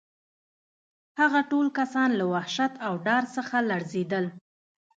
هغه 1.19 1.41
ټول 1.51 1.67
کسان 1.79 2.09
له 2.19 2.25
وحشت 2.33 2.73
او 2.85 2.93
ډار 3.05 3.23
څخه 3.35 3.57
لړزېدل 3.69 4.25